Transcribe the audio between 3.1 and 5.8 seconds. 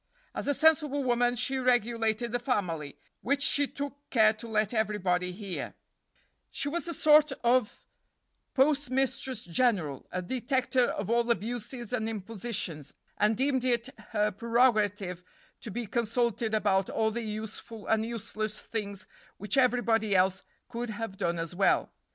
which she took care to let everybody hear;